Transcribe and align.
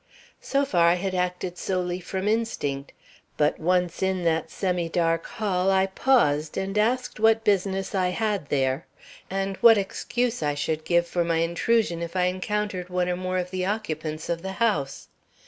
"So 0.41 0.65
far, 0.65 0.87
I 0.87 0.95
had 0.95 1.13
acted 1.13 1.59
solely 1.59 1.99
from 1.99 2.27
instinct; 2.27 2.91
but 3.37 3.59
once 3.59 4.01
in 4.01 4.23
that 4.23 4.49
semi 4.49 4.89
dark 4.89 5.27
hall, 5.27 5.69
I 5.69 5.85
paused 5.85 6.57
and 6.57 6.75
asked 6.75 7.19
what 7.19 7.43
business 7.43 7.93
I 7.93 8.09
had 8.09 8.49
there, 8.49 8.87
and 9.29 9.57
what 9.57 9.77
excuse 9.77 10.41
I 10.41 10.55
should 10.55 10.85
give 10.85 11.05
for 11.05 11.23
my 11.23 11.37
intrusion 11.37 12.01
if 12.01 12.15
I 12.15 12.23
encountered 12.23 12.89
one 12.89 13.09
or 13.09 13.15
more 13.15 13.37
of 13.37 13.51
the 13.51 13.67
occupants 13.67 14.27
of 14.27 14.41
the 14.41 14.53
house. 14.53 15.07